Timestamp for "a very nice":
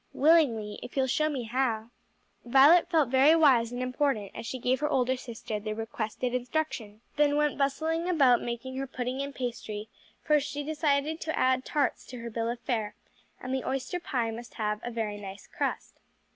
14.83-15.45